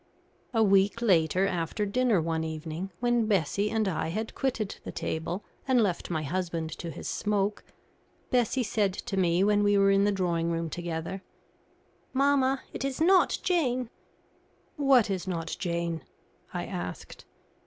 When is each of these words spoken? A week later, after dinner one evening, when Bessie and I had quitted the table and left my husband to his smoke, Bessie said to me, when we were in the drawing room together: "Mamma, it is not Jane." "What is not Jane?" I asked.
A 0.51 0.63
week 0.63 0.99
later, 1.03 1.45
after 1.45 1.85
dinner 1.85 2.19
one 2.19 2.43
evening, 2.43 2.89
when 3.01 3.27
Bessie 3.27 3.69
and 3.69 3.87
I 3.87 4.07
had 4.07 4.33
quitted 4.33 4.77
the 4.83 4.91
table 4.91 5.43
and 5.67 5.79
left 5.83 6.09
my 6.09 6.23
husband 6.23 6.71
to 6.79 6.89
his 6.89 7.07
smoke, 7.07 7.63
Bessie 8.31 8.63
said 8.63 8.93
to 8.95 9.15
me, 9.15 9.43
when 9.43 9.61
we 9.61 9.77
were 9.77 9.91
in 9.91 10.03
the 10.03 10.11
drawing 10.11 10.49
room 10.49 10.71
together: 10.71 11.21
"Mamma, 12.13 12.63
it 12.73 12.83
is 12.83 12.99
not 12.99 13.37
Jane." 13.43 13.91
"What 14.75 15.11
is 15.11 15.27
not 15.27 15.55
Jane?" 15.59 16.03
I 16.51 16.65
asked. 16.65 17.25